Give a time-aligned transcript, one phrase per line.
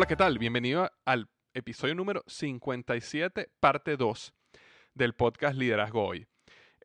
[0.00, 0.38] Hola, ¿qué tal?
[0.38, 4.32] Bienvenido al episodio número 57, parte 2
[4.94, 6.26] del podcast Liderazgo Hoy.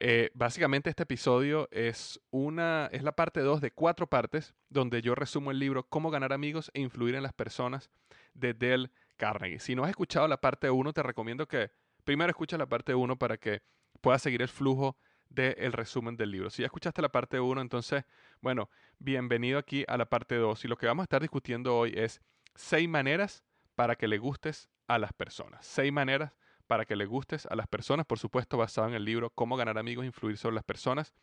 [0.01, 5.15] Eh, básicamente este episodio es, una, es la parte 2 de cuatro partes donde yo
[5.15, 7.89] resumo el libro Cómo ganar amigos e influir en las personas
[8.33, 9.59] de Dale Carnegie.
[9.59, 11.71] Si no has escuchado la parte 1, te recomiendo que
[12.03, 13.61] primero escuches la parte 1 para que
[14.01, 14.97] puedas seguir el flujo
[15.29, 16.49] del resumen del libro.
[16.49, 18.03] Si ya escuchaste la parte 1, entonces,
[18.41, 20.65] bueno, bienvenido aquí a la parte 2.
[20.65, 22.21] Y lo que vamos a estar discutiendo hoy es
[22.55, 23.43] seis maneras
[23.75, 25.65] para que le gustes a las personas.
[25.65, 26.33] Seis maneras
[26.67, 29.77] para que le gustes a las personas, por supuesto basado en el libro Cómo ganar
[29.77, 31.13] amigos e influir sobre las personas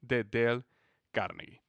[0.00, 0.64] de Dale
[1.12, 1.62] Carnegie.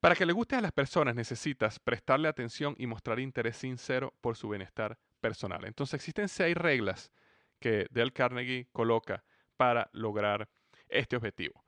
[0.00, 4.36] Para que le gustes a las personas necesitas prestarle atención y mostrar interés sincero por
[4.36, 5.64] su bienestar personal.
[5.64, 7.10] Entonces existen seis reglas
[7.58, 9.24] que Dale Carnegie coloca
[9.56, 10.48] para lograr
[10.88, 11.64] este objetivo.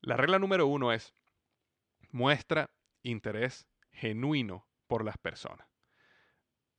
[0.00, 1.14] La regla número uno es
[2.10, 2.70] muestra
[3.02, 5.68] interés genuino por las personas.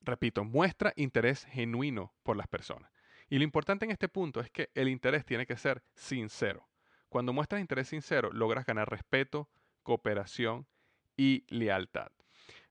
[0.08, 2.90] Repito, muestra interés genuino por las personas.
[3.30, 6.66] Y lo importante en este punto es que el interés tiene que ser sincero.
[7.10, 9.50] Cuando muestras interés sincero, logras ganar respeto,
[9.84, 10.66] cooperación
[11.18, 12.10] y lealtad.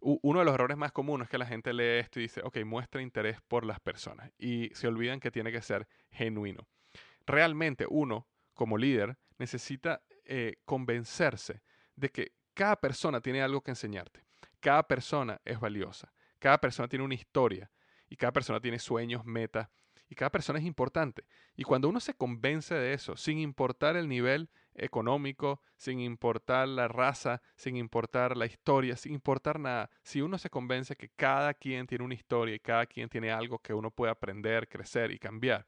[0.01, 2.65] Uno de los errores más comunes es que la gente lee esto y dice, ok,
[2.65, 6.67] muestra interés por las personas y se olvidan que tiene que ser genuino.
[7.27, 11.61] Realmente uno, como líder, necesita eh, convencerse
[11.97, 14.25] de que cada persona tiene algo que enseñarte.
[14.59, 16.15] Cada persona es valiosa.
[16.39, 17.71] Cada persona tiene una historia
[18.09, 19.69] y cada persona tiene sueños, metas
[20.09, 21.25] y cada persona es importante.
[21.57, 26.87] Y cuando uno se convence de eso, sin importar el nivel económico, sin importar la
[26.89, 31.87] raza, sin importar la historia, sin importar nada, si uno se convence que cada quien
[31.87, 35.67] tiene una historia y cada quien tiene algo que uno puede aprender, crecer y cambiar,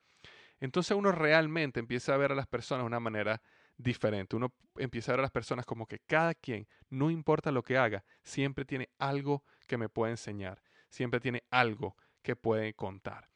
[0.61, 3.41] entonces uno realmente empieza a ver a las personas de una manera
[3.77, 4.37] diferente.
[4.37, 7.79] Uno empieza a ver a las personas como que cada quien, no importa lo que
[7.79, 13.29] haga, siempre tiene algo que me puede enseñar, siempre tiene algo que puede contar.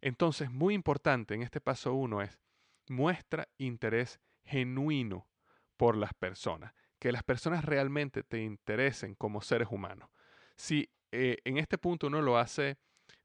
[0.00, 2.38] Entonces, muy importante en este paso uno es
[2.88, 5.26] muestra interés genuino
[5.76, 10.08] por las personas, que las personas realmente te interesen como seres humanos.
[10.56, 12.76] Si eh, en este punto uno lo hace,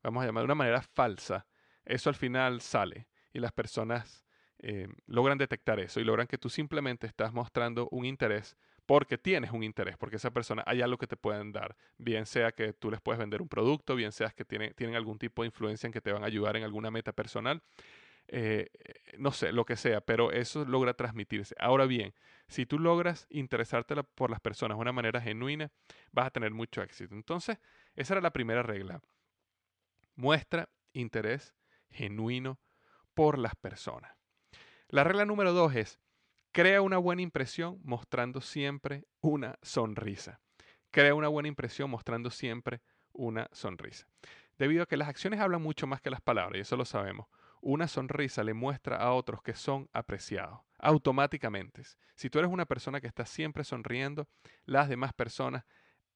[0.04, 1.46] vamos a llamar de una manera falsa,
[1.86, 4.26] eso al final sale y las personas
[4.60, 8.58] eh, logran detectar eso y logran que tú simplemente estás mostrando un interés
[8.90, 12.52] porque tienes un interés, porque esa persona hay algo que te pueden dar, bien sea
[12.52, 15.86] que tú les puedes vender un producto, bien sea que tienen, algún tipo de influencia
[15.86, 17.62] en que te van a ayudar en alguna meta personal.
[18.28, 18.68] eh,
[19.20, 21.54] no sé, lo que sea, pero eso logra transmitirse.
[21.60, 22.16] Ahora bien,
[22.48, 25.72] si tú logras interesarte por las personas de una manera genuina,
[26.12, 27.14] vas a tener mucho éxito.
[27.14, 27.60] Entonces,
[27.96, 29.04] esa era la primera regla.
[30.16, 31.54] Muestra interés
[31.92, 32.60] genuino
[33.14, 34.16] por las personas.
[34.88, 36.00] La regla número dos es,
[36.52, 40.40] crea una buena impresión mostrando siempre una sonrisa.
[40.92, 42.82] Crea una buena impresión mostrando siempre
[43.14, 44.08] una sonrisa.
[44.58, 47.28] Debido a que las acciones hablan mucho más que las palabras, y eso lo sabemos,
[47.62, 51.84] una sonrisa le muestra a otros que son apreciados automáticamente.
[52.16, 54.28] Si tú eres una persona que está siempre sonriendo,
[54.66, 55.66] las demás personas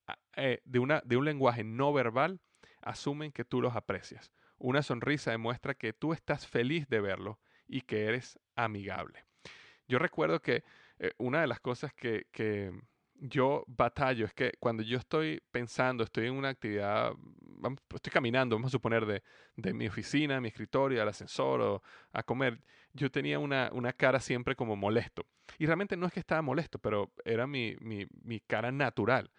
[0.07, 2.39] ah, eh, de, de un lenguaje no verbal
[2.81, 4.31] asumen que tú los aprecias.
[4.57, 9.25] Una sonrisa demuestra que tú estás feliz de verlo y que eres amigable.
[9.93, 10.63] Yo recuerdo que
[10.97, 12.71] eh, una de las cosas que, que,
[13.13, 17.13] yo batallo es que cuando yo estoy pensando, estoy en una actividad,
[17.93, 19.21] estoy caminando, vamos a suponer, de,
[19.55, 22.59] de mi oficina, mi escritorio, al ascensor o a comer,
[22.93, 25.27] yo tenía una, una, cara siempre como molesto.
[25.59, 29.29] Y realmente no es que estaba molesto, pero era mi, mi, mi cara natural.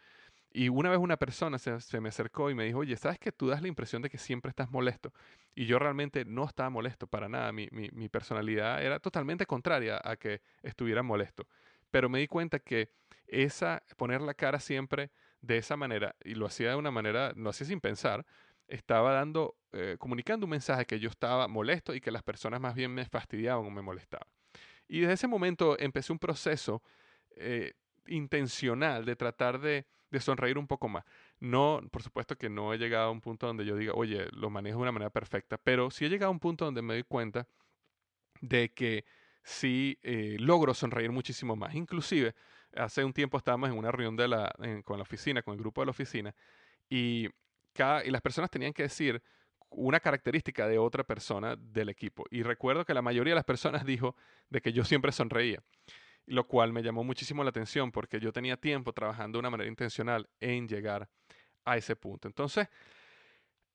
[0.57, 3.49] Y una vez una persona se, me acercó y me dijo, oye, ¿sabes que tú
[3.49, 5.13] das la impresión de que siempre estás molesto?
[5.53, 7.51] Y yo realmente no estaba molesto para nada.
[7.51, 11.49] Mi, mi, personalidad era totalmente contraria a que estuviera molesto.
[11.91, 12.89] Pero me di cuenta que
[13.27, 15.11] esa, poner la cara siempre
[15.41, 18.25] de esa manera, y lo hacía de una manera, no hacía sin pensar,
[18.69, 22.77] estaba dando, eh, comunicando un mensaje que yo estaba molesto y que las personas más
[22.77, 24.29] bien me fastidiaban o me molestaban.
[24.87, 26.81] Y desde ese momento empecé un proceso
[27.35, 27.73] eh,
[28.07, 29.87] intencional de tratar de
[30.21, 31.05] sonreír un poco más.
[31.41, 34.51] No, por supuesto que no he llegado a un punto donde yo diga, oye, lo
[34.51, 37.03] manejo de una manera perfecta, pero sí he llegado a un punto donde me doy
[37.05, 37.47] cuenta
[38.41, 39.05] de que
[39.43, 41.75] sí eh, logro sonreír muchísimo más.
[41.75, 42.35] Inclusive,
[42.75, 44.55] hace un tiempo estábamos en una reunión de la,
[44.85, 46.35] con la oficina, con el grupo de la oficina,
[46.89, 47.29] y,
[47.73, 49.23] cada, y las personas tenían que decir
[49.71, 52.25] una característica de otra persona del equipo.
[52.31, 54.17] Y recuerdo que la mayoría de las personas dijo
[54.49, 55.63] de que yo siempre sonreía
[56.27, 59.69] lo cual me llamó muchísimo la atención porque yo tenía tiempo trabajando de una manera
[59.69, 61.09] intencional en llegar
[61.65, 62.29] a ese punto.
[62.29, 62.69] Entonces,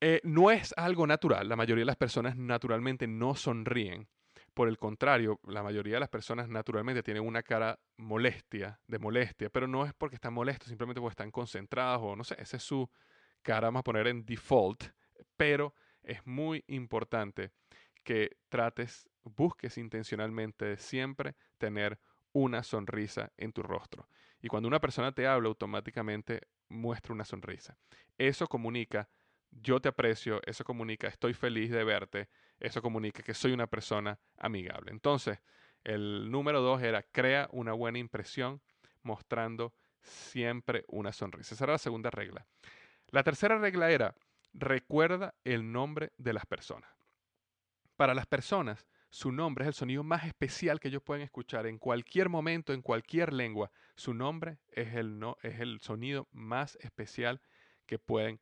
[0.02, 1.48] eh, no es algo natural.
[1.50, 4.08] La mayoría de las personas naturalmente no sonríen.
[4.54, 9.50] Por el contrario, la mayoría de las personas naturalmente tienen una cara molestia, de molestia,
[9.50, 12.64] pero no es porque están molestos, simplemente porque están concentrados o no sé, esa es
[12.64, 12.90] su
[13.42, 14.86] cara, vamos a poner en default,
[15.38, 15.74] pero
[16.04, 17.52] es muy importante
[18.04, 22.00] que trates, busques intencionalmente siempre tener
[22.34, 24.08] una sonrisa en tu rostro.
[24.42, 27.78] Y cuando una persona te habla, automáticamente muestra una sonrisa.
[28.18, 29.10] Eso comunica,
[29.52, 32.30] yo te aprecio, eso comunica, estoy feliz de verte,
[32.60, 34.92] eso comunica que soy una persona amigable.
[34.92, 35.40] Entonces,
[35.84, 38.62] el número dos era, crea una buena impresión
[39.02, 41.56] mostrando siempre una sonrisa.
[41.56, 42.46] Esa era la segunda regla.
[43.08, 44.16] La tercera regla era,
[44.54, 46.90] recuerda el nombre de las personas.
[47.96, 51.80] Para las personas, su nombre es el sonido más especial que ellos pueden escuchar en
[51.80, 53.72] cualquier momento, en cualquier lengua.
[53.96, 57.42] Su nombre es el, es el sonido más especial
[57.86, 58.40] que pueden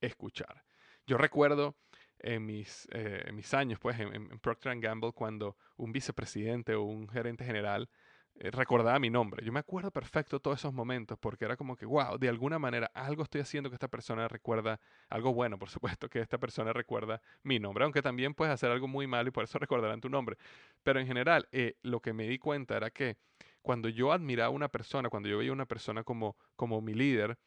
[0.00, 0.64] escuchar.
[1.06, 1.76] Yo recuerdo
[2.18, 7.08] en mis, eh, mis años, pues, en, en Procter Gamble, cuando un vicepresidente o un
[7.08, 7.88] gerente general
[8.36, 9.44] recordaba mi nombre.
[9.44, 12.90] Yo me acuerdo perfecto todos esos momentos porque era como que, wow, de alguna manera
[12.94, 17.20] algo estoy haciendo que esta persona recuerda, algo bueno, por supuesto, que esta persona recuerda
[17.42, 20.36] mi nombre, aunque también puedes hacer algo muy malo y por eso recordarán tu nombre.
[20.82, 23.16] Pero en general, eh, lo que me di cuenta era que
[23.60, 26.94] cuando yo admiraba a una persona, cuando yo veía a una persona como, como mi
[26.94, 27.38] líder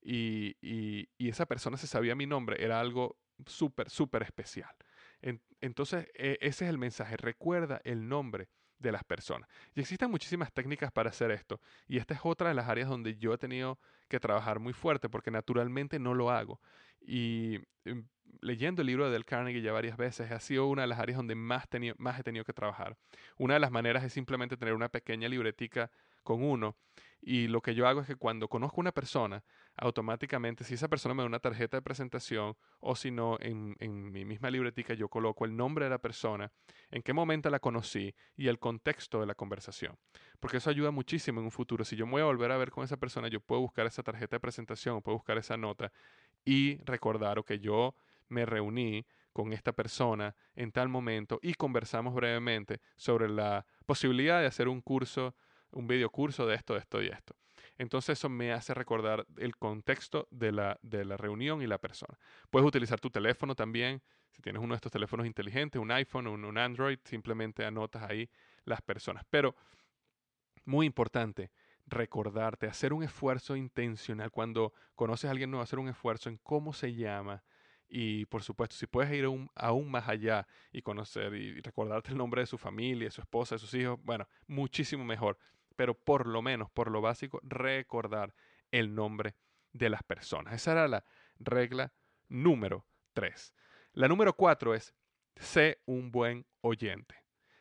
[0.00, 4.74] y, y, y esa persona se sabía mi nombre, era algo súper, súper especial.
[5.60, 8.48] entonces, e, ese es el mensaje, recuerda el nombre
[8.78, 9.48] de las personas.
[9.74, 11.60] Y existen muchísimas técnicas para hacer esto.
[11.86, 15.08] Y esta es otra de las áreas donde yo he tenido que trabajar muy fuerte
[15.08, 16.60] porque naturalmente no lo hago.
[17.00, 18.06] Y em,
[18.40, 21.16] leyendo el libro de Del Carnegie ya varias veces, ha sido una de las áreas
[21.16, 21.64] donde más,
[21.98, 22.96] más he tenido que trabajar.
[23.36, 25.90] Una de las maneras es simplemente tener una pequeña libretica
[26.22, 26.76] con uno.
[27.20, 29.42] Y lo que yo hago es que cuando conozco una persona,
[29.76, 34.10] automáticamente, si esa persona me da una tarjeta de presentación o si no, en, en,
[34.10, 36.50] mi misma libretica yo coloco el nombre de la persona,
[36.90, 39.98] en qué momento la conocí y el contexto de la conversación.
[40.40, 41.84] Porque eso ayuda muchísimo en un futuro.
[41.84, 44.02] Si yo me voy a volver a ver con esa persona, yo puedo buscar esa
[44.02, 45.92] tarjeta de presentación o puedo buscar esa nota
[46.44, 47.94] y recordar que yo
[48.28, 54.46] me reuní con esta persona en tal momento y conversamos brevemente sobre la posibilidad de
[54.46, 55.34] hacer un curso
[55.72, 57.34] un video curso de esto, de esto y esto.
[57.76, 62.18] Entonces eso me hace recordar el contexto de la, de la reunión y la persona.
[62.50, 64.02] Puedes utilizar tu teléfono también.
[64.32, 68.28] Si tienes uno de estos teléfonos inteligentes, un iPhone un, un Android, simplemente anotas ahí
[68.64, 69.24] las personas.
[69.30, 69.54] Pero,
[70.64, 71.50] muy importante,
[71.86, 74.30] recordarte, hacer un esfuerzo intencional.
[74.30, 77.42] Cuando conoces a alguien nuevo, hacer un esfuerzo en cómo se llama
[77.88, 82.42] Y por supuesto, si puedes ir aún, más allá y conocer y recordarte el nombre
[82.42, 85.38] de su familia, de su esposa, de sus hijos, bueno, muchísimo mejor.
[85.78, 88.34] Pero por lo menos, por lo básico, recordar
[88.72, 89.36] el nombre
[89.72, 90.52] de las personas.
[90.52, 91.04] Esa era la
[91.38, 91.92] regla
[92.28, 93.54] número tres.
[93.92, 94.92] La número cuatro es,
[95.36, 97.14] sé un buen oyente.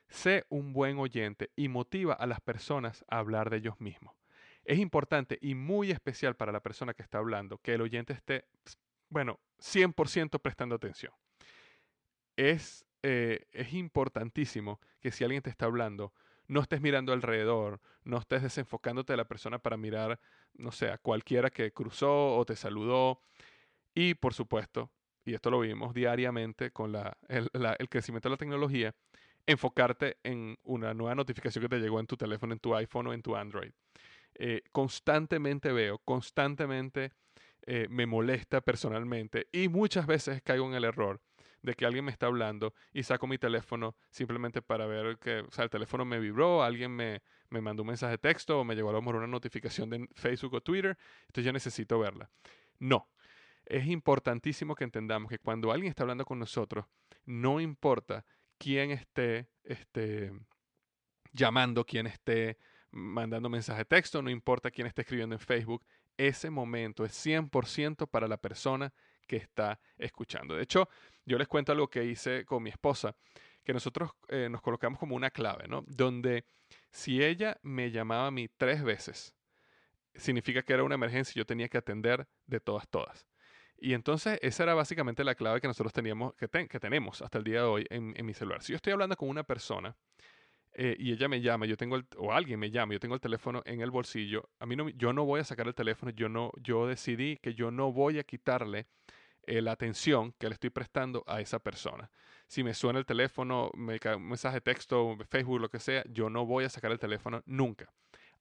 [0.09, 4.15] Sé un buen oyente y motiva a las personas a hablar de ellos mismos.
[4.63, 8.47] Es importante y muy especial para la persona que está hablando que el oyente esté,
[9.09, 11.13] bueno, 100% prestando atención.
[12.35, 16.15] Es, eh, es importantísimo que si alguien te está hablando,
[16.47, 20.19] no estés mirando alrededor, no estés desenfocándote de la persona para mirar,
[20.53, 23.21] no sé, a cualquiera que cruzó o te saludó.
[23.93, 24.91] Y por supuesto,
[25.25, 28.95] y esto lo vimos diariamente con la, el, crecimiento de la tecnología,
[29.45, 33.13] enfocarte en una nueva notificación que te llegó en tu teléfono, en tu iPhone o
[33.13, 33.71] en tu Android.
[34.35, 37.11] Eh, constantemente veo, constantemente
[37.65, 41.19] eh, me molesta personalmente y muchas veces caigo en el error
[41.67, 45.51] de que alguien me está hablando y saco mi teléfono simplemente para ver que, o
[45.51, 48.73] sea, el teléfono me vibró, alguien me, me mandó un mensaje de texto o me
[48.73, 52.29] llegó a lo mejor una notificación de Facebook o Twitter, entonces yo necesito verla.
[52.79, 53.09] No,
[53.65, 56.85] es importantísimo que entendamos que cuando alguien está hablando con nosotros,
[57.25, 58.23] no importa
[58.57, 60.31] quién esté, esté
[61.33, 62.57] llamando, quién esté
[62.91, 65.83] mandando mensaje de texto, no importa quién esté escribiendo en Facebook,
[66.15, 68.93] ese momento es 100% para la persona
[69.27, 70.55] que está escuchando.
[70.55, 70.89] De hecho,
[71.25, 73.15] yo les cuento algo que hice con mi esposa,
[73.63, 75.83] que nosotros eh, nos colocamos como una clave, ¿no?
[75.87, 76.45] Donde
[76.89, 79.35] si ella me llamaba a mí tres veces,
[80.15, 83.27] significa que era una emergencia y yo tenía que atender de todas, todas.
[83.79, 87.43] Y entonces esa era básicamente la clave que nosotros teníamos, que, que tenemos hasta el
[87.43, 88.63] día de hoy en, mi celular.
[88.63, 89.95] Si yo estoy hablando con una persona
[90.73, 93.21] eh, y ella me llama, yo tengo el, o alguien me llama, yo tengo el
[93.21, 96.29] teléfono en el bolsillo, a mí no, yo no voy a sacar el teléfono, yo
[96.29, 98.87] no, yo decidí que yo no voy a quitarle
[99.43, 102.11] eh, la atención que le estoy prestando a esa persona.
[102.47, 106.03] Si me suena el teléfono, me cae un mensaje de texto, Facebook, lo que sea,
[106.09, 107.91] yo no voy a sacar el teléfono nunca.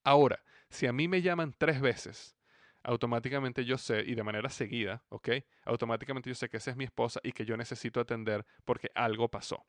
[0.02, 2.36] Ahora, si a mí me llaman tres veces,
[2.82, 5.30] automáticamente yo sé, y de manera seguida, ¿ok?
[5.64, 9.28] Automáticamente yo sé que esa es mi esposa y que yo necesito atender porque algo
[9.28, 9.64] pasó.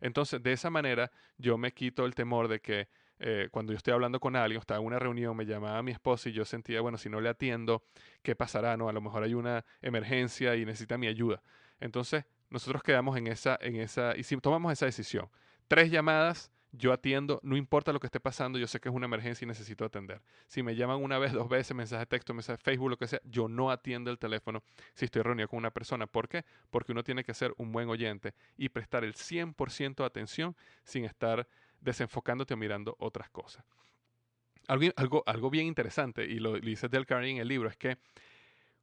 [0.00, 2.88] Entonces, de esa manera, yo me quito el temor de que
[3.20, 6.28] eh, cuando yo estoy hablando con alguien, estaba en una reunión, me llamaba mi esposa
[6.28, 7.82] y yo sentía, bueno, si no le atiendo,
[8.22, 8.76] ¿qué pasará?
[8.76, 11.42] No, a lo mejor hay una emergencia y necesita mi ayuda.
[11.80, 15.28] Entonces, nosotros quedamos en esa, en esa, y si tomamos esa decisión,
[15.66, 19.06] tres llamadas, yo atiendo, no importa lo que esté pasando, yo sé que es una
[19.06, 20.20] emergencia y necesito atender.
[20.46, 23.06] Si me llaman una vez, dos veces, mensaje de texto, mensaje de Facebook, lo que
[23.06, 24.62] sea, yo no atiendo el teléfono
[24.94, 26.06] si estoy reunido con una persona.
[26.06, 26.44] ¿Por qué?
[26.70, 31.04] Porque uno tiene que ser un buen oyente y prestar el 100% de atención sin
[31.04, 31.48] estar
[31.80, 33.64] desenfocándote o mirando otras cosas.
[34.66, 37.96] Algo, algo, bien interesante, y lo, dice Del Carnegie en el libro, es que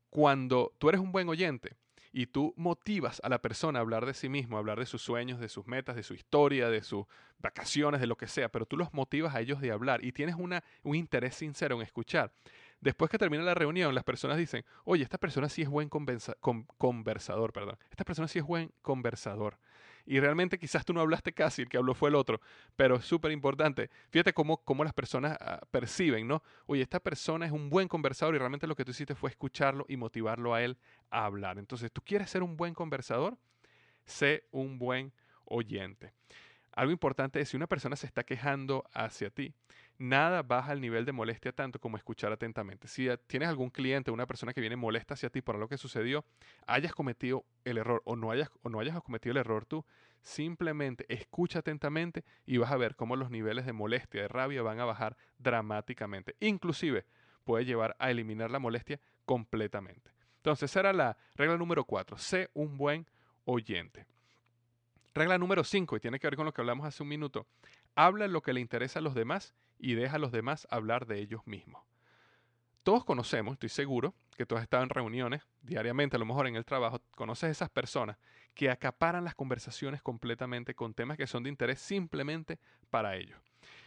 [0.10, 1.75] cuando tú eres un buen oyente
[2.17, 5.01] y tú motivas a la persona a hablar de sí mismo, a hablar de sus
[5.01, 7.05] sueños, de sus metas, de su historia, de sus
[7.39, 10.36] vacaciones, de lo que sea, pero tú los motivas a ellos de hablar y tienes
[10.36, 12.31] una, un interés sincero en escuchar,
[12.81, 17.51] Después que termina la reunión, las personas dicen, oye, esta persona sí es buen conversador,
[17.51, 17.79] perdón.
[17.89, 19.57] Esta persona sí es buen conversador.
[20.05, 22.39] Y realmente quizás tú no hablaste casi, el que habló fue el otro,
[22.75, 23.89] pero es súper importante.
[24.09, 26.43] Fíjate cómo, cómo las personas ah, perciben, ¿no?
[26.67, 29.85] Oye, esta persona es un buen conversador y realmente lo que tú hiciste fue escucharlo
[29.89, 30.77] y motivarlo a él
[31.09, 31.57] a hablar.
[31.57, 33.38] Entonces, ¿tú quieres ser un buen conversador?
[34.05, 35.12] Sé un buen
[35.45, 36.13] oyente.
[36.75, 39.53] Algo importante es si una persona se está quejando hacia ti,
[39.98, 42.89] nada baja el nivel de molestia tanto como escuchar atentamente.
[42.89, 46.25] Si tienes algún cliente, una persona que viene molesta hacia ti por lo que sucedió,
[46.67, 49.86] hayas cometido el error o no hayas, o no hayas cometido el error tú,
[50.22, 54.82] simplemente escucha atentamente y vas a ver cómo los niveles de molestia, de rabia van
[54.82, 56.36] a bajar dramáticamente.
[56.41, 57.05] Inclusive
[57.46, 60.12] puede llevar a eliminar la molestia completamente.
[60.38, 62.17] Entonces, esa era la regla número cuatro.
[62.17, 63.08] Sé un buen
[63.46, 64.05] oyente.
[65.15, 67.48] Regla número 5, y tiene que ver con lo que hablamos hace un minuto.
[67.95, 71.19] Habla lo que le interesa a los demás y deja a los demás hablar de
[71.19, 71.81] ellos mismos.
[72.84, 76.65] Todos conocemos, estoy seguro, que tú has en reuniones diariamente, a lo mejor en el
[76.65, 78.17] trabajo, conoces esas personas
[78.53, 83.39] que acaparan las conversaciones completamente con temas que son de interés simplemente para ellos.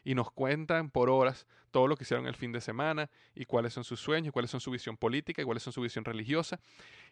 [0.05, 3.75] Y nos cuentan por horas todo lo que hicieron el fin de semana y cuáles
[3.75, 6.59] son sus sueños, cuáles son su visión política y cuáles son su visión religiosa.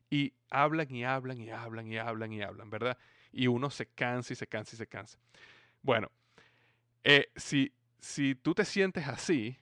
[0.08, 2.96] Y hablan y hablan y hablan y hablan y hablan, ¿verdad?
[3.32, 5.18] Y uno se cansa y se cansa y se cansa.
[5.82, 6.10] Bueno,
[7.04, 9.56] eh, si, si tú te sientes así,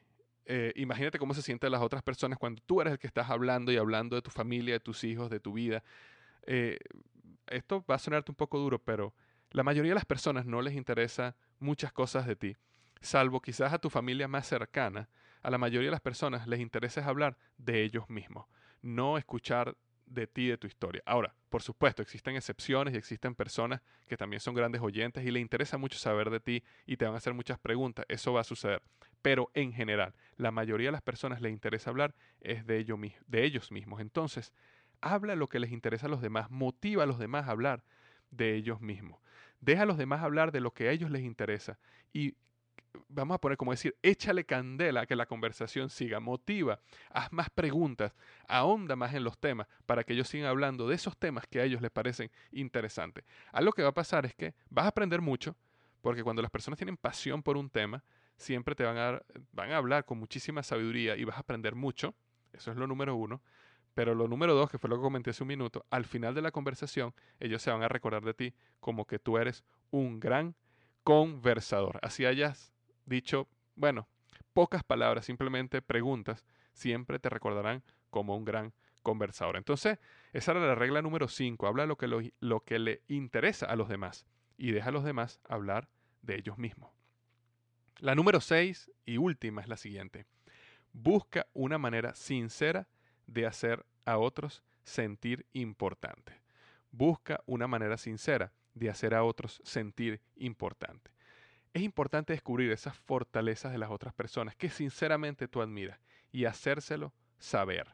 [0.47, 3.73] eh, imagínate cómo se sienten las otras personas cuando tú eres el que estás hablando
[3.73, 5.83] y hablando de tu familia, de tus hijos, de tu vida.
[6.47, 6.79] Eh,
[7.47, 9.15] esto va a sonarte un poco duro, pero
[9.51, 12.57] la mayoría de las personas no les interesa muchas cosas de ti,
[13.01, 15.09] salvo quizás a tu familia más cercana.
[15.43, 18.47] A la mayoría de las personas les interesa hablar de ellos mismos,
[18.81, 21.03] no escuchar de ti, de tu historia.
[21.07, 25.41] Ahora, por supuesto, existen excepciones y existen personas que también son grandes oyentes y le
[25.41, 28.05] interesa mucho saber de ti y te van a hacer muchas preguntas.
[28.09, 28.83] Eso va a suceder.
[29.23, 32.85] Pero en general, la mayoría de las personas les interesa hablar es de,
[33.27, 34.01] de ellos mismos.
[34.01, 34.53] Entonces,
[35.01, 37.85] habla lo que les interesa a los demás, motiva a los demás a hablar
[38.31, 39.21] de ellos mismos.
[39.61, 41.79] Deja a los demás hablar de lo que a ellos les interesa
[42.13, 42.37] y
[43.09, 47.51] vamos a poner como decir, échale candela a que la conversación siga, motiva, haz más
[47.51, 48.15] preguntas,
[48.49, 51.65] ahonda más en los temas para que ellos sigan hablando de esos temas que a
[51.65, 53.25] ellos les parecen interesantes.
[53.53, 55.57] Algo que va a pasar es que vas a aprender mucho,
[56.01, 58.03] porque cuando las personas tienen pasión por un tema,
[58.37, 59.23] siempre te van a,
[59.53, 62.15] van a hablar con muchísima sabiduría y vas a aprender mucho,
[62.53, 63.41] eso es lo número uno.
[63.95, 66.43] Pero lo número dos, que fue lo que comenté hace un minuto, al final de
[66.43, 70.57] la conversación, ellos se van a recordar de ti como que tú eres un gran
[71.05, 72.01] conversador.
[72.03, 72.74] Así hayas
[73.07, 74.09] dicho, bueno,
[74.53, 79.57] pocas palabras, simplemente preguntas, siempre te recordarán como un gran conversador.
[79.57, 79.99] Entonces,
[80.33, 81.67] esa era la regla número 5.
[81.67, 82.07] Habla lo que,
[82.41, 85.89] lo, que le interesa a los demás y deja a los demás hablar
[86.23, 86.93] de ellos mismos.
[87.99, 90.27] La número 6 y última es la siguiente.
[90.93, 92.89] Busca una manera sincera
[93.27, 96.41] de hacer a otros sentir importante.
[96.91, 101.14] Busca una manera sincera de hacer a otros sentir importante
[101.75, 105.99] es importante descubrir esas fortalezas de las otras personas que sinceramente tú admiras
[106.31, 107.89] y hacérselo saber.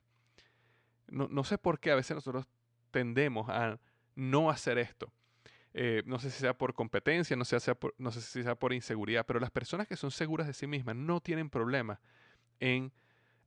[1.08, 2.46] No, sé por qué a veces nosotros
[2.90, 3.80] tendemos a
[4.14, 5.12] no hacer esto.
[5.72, 8.74] Eh, no sé si sea por competencia, no, sea por, no sé si sea por
[8.74, 12.00] inseguridad, pero las personas que son seguras de sí mismas no tienen problema
[12.60, 12.92] en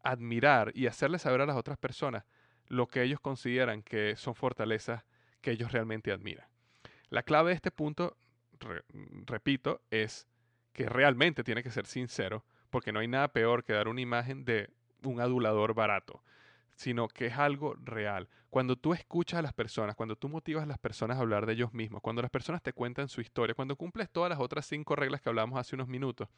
[0.03, 2.25] admirar y hacerle saber a las otras personas
[2.67, 5.03] lo que ellos consideran que son fortalezas
[5.41, 6.47] que ellos realmente admiran.
[7.09, 8.17] La clave de este punto
[9.25, 10.27] repito, es
[10.73, 14.45] que realmente tiene que ser sincero, porque no hay nada peor que dar una imagen
[14.45, 14.69] de
[15.03, 16.23] un adulador barato,
[16.75, 18.27] sino que es algo real.
[18.49, 21.53] Cuando tú escuchas a las personas, cuando tú motivas a las personas a hablar de
[21.53, 24.95] ellos mismos, cuando las personas te cuentan su historia, cuando cumples todas las otras cinco
[24.95, 26.29] reglas que hablamos hace unos minutos,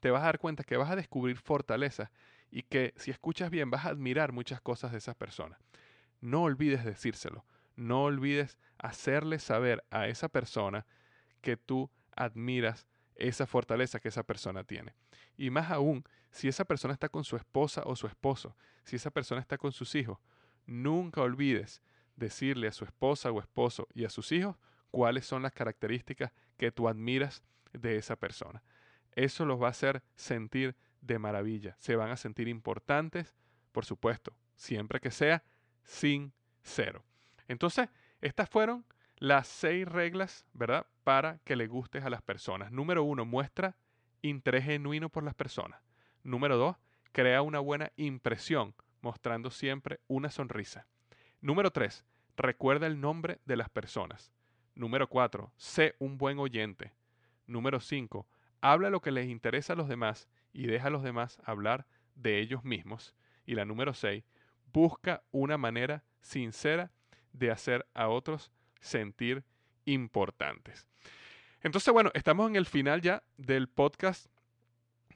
[0.00, 2.10] te vas a dar cuenta que vas a descubrir fortalezas
[2.50, 5.58] y que si escuchas bien vas a admirar muchas cosas de esas personas.
[6.20, 10.86] No olvides decírselo, no olvides hacerle saber a esa persona
[11.46, 14.96] que tú admiras esa fortaleza que esa persona tiene.
[15.36, 19.12] Y más aún, si esa persona está con su esposa o su esposo, si esa
[19.12, 20.18] persona está con sus hijos,
[20.66, 21.82] nunca olvides
[22.16, 24.56] decirle a su esposa o esposo y a sus hijos
[24.90, 28.64] cuáles son las características que tú admiras de esa persona.
[29.12, 31.76] Eso los va a hacer sentir de maravilla.
[31.78, 33.36] Se van a sentir importantes,
[33.70, 35.44] por supuesto, siempre que sea
[35.84, 37.04] sincero.
[37.46, 37.88] Entonces,
[38.20, 38.84] estas fueron
[39.18, 40.88] las seis reglas, ¿verdad?
[41.06, 42.72] Para que le gustes a las personas.
[42.72, 43.76] Número uno, muestra
[44.22, 45.80] interés genuino por las personas.
[46.24, 46.74] Número dos,
[47.12, 50.88] crea una buena impresión, mostrando siempre una sonrisa.
[51.40, 52.04] Número tres,
[52.36, 54.32] recuerda el nombre de las personas.
[54.74, 56.92] Número cuatro, sé un buen oyente.
[57.46, 58.26] Número cinco,
[58.60, 62.40] habla lo que les interesa a los demás y deja a los demás hablar de
[62.40, 63.14] ellos mismos.
[63.44, 64.24] Y la número seis,
[64.72, 66.90] busca una manera sincera
[67.32, 69.44] de hacer a otros sentir
[69.84, 70.88] importantes.
[71.62, 74.26] Entonces, bueno, estamos en el final ya del podcast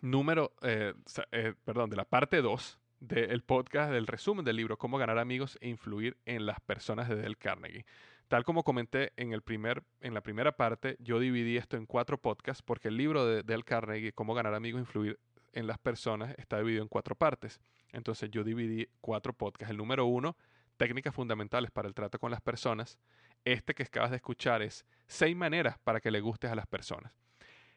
[0.01, 0.95] número, eh,
[1.33, 5.57] eh, perdón, de la parte 2 del podcast del resumen del libro Cómo ganar amigos
[5.63, 7.87] e influir en las personas de Del Carnegie.
[8.29, 12.19] Tal como comenté en, el primer, en la primera parte, yo dividí esto en cuatro
[12.19, 15.19] podcasts porque el libro de Del Carnegie, Cómo ganar amigos e influir
[15.53, 17.61] en las personas, está dividido en cuatro partes.
[17.93, 19.71] Entonces yo dividí cuatro podcasts.
[19.71, 20.37] El número uno,
[20.77, 22.99] técnicas fundamentales para el trato con las personas.
[23.45, 27.13] Este que acabas de escuchar es seis maneras para que le gustes a las personas.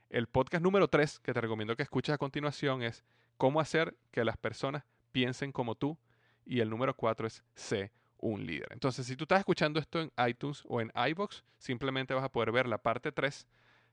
[0.10, 3.04] El podcast número tres que te recomiendo que escuches a continuación es
[3.38, 5.98] cómo hacer que las personas piensen como tú.
[6.46, 8.68] Y el número cuatro es sé un líder.
[8.72, 12.52] Entonces, si tú estás escuchando esto en iTunes o en iBox, simplemente vas a poder
[12.52, 13.48] ver la parte 3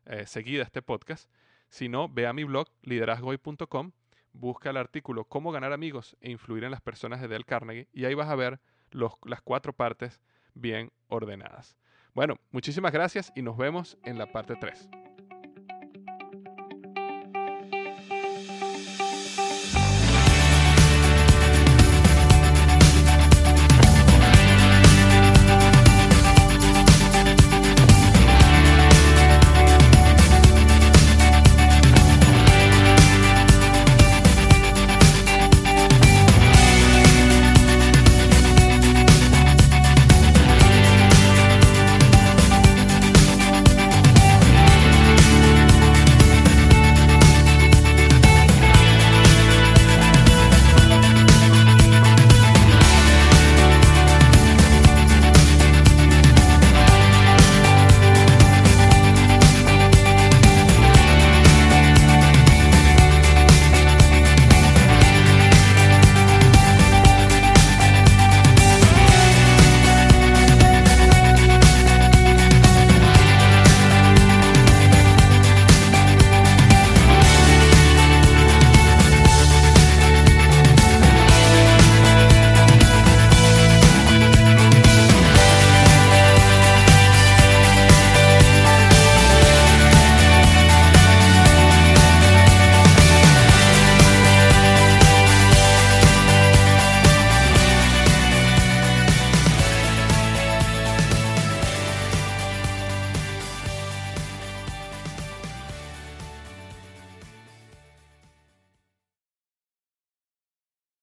[0.06, 1.30] eh, seguida este podcast.
[1.68, 3.92] Si no, ve a mi blog liderazgoy.com,
[4.32, 8.04] busca el artículo Cómo ganar amigos e influir en las personas de Del Carnegie y
[8.04, 8.60] ahí vas a ver
[8.92, 10.20] las cuatro partes
[10.60, 11.76] bien ordenadas.
[12.14, 14.90] Bueno, muchísimas gracias y nos vemos en la parte 3.